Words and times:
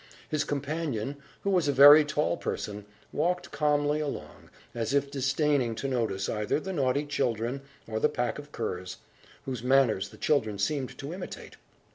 His 0.27 0.43
companion, 0.43 1.17
who 1.41 1.51
was 1.51 1.67
a 1.67 1.71
very 1.71 2.03
tall 2.03 2.35
person, 2.35 2.85
walked 3.13 3.51
calmly 3.51 3.99
along, 3.99 4.49
as 4.73 4.95
if 4.95 5.11
disdaining 5.11 5.75
to 5.75 5.87
notice 5.87 6.27
either 6.27 6.59
the 6.59 6.73
naughty 6.73 7.05
children, 7.05 7.61
or 7.85 7.99
the 7.99 8.09
pack 8.09 8.39
of 8.39 8.51
curs, 8.51 8.97
whose 9.45 9.61
manners 9.61 10.09
the 10.09 10.17
children 10.17 10.57
seemed 10.57 10.97
to 10.97 11.13
imitate. 11.13 11.57